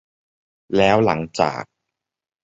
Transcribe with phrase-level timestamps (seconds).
[0.75, 1.63] แล้วหลังจาก